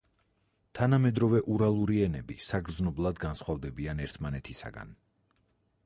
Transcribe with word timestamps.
თანამედროვე 0.77 1.41
ურალური 1.55 1.99
ენები 2.07 2.39
საგრძნობლად 2.47 3.23
განსხვავდებიან 3.27 4.03
ერთმანეთისაგან. 4.09 5.01